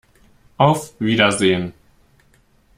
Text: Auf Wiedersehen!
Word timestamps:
Auf 0.57 0.95
Wiedersehen! 0.99 1.73